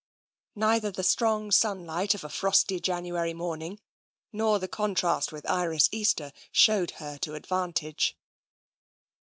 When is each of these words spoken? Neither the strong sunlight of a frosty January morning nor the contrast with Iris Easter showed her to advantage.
Neither 0.55 0.89
the 0.89 1.03
strong 1.03 1.51
sunlight 1.51 2.15
of 2.15 2.23
a 2.23 2.29
frosty 2.29 2.79
January 2.79 3.35
morning 3.35 3.79
nor 4.33 4.57
the 4.57 4.67
contrast 4.67 5.31
with 5.31 5.47
Iris 5.47 5.89
Easter 5.91 6.31
showed 6.51 6.89
her 6.97 7.19
to 7.19 7.35
advantage. 7.35 8.17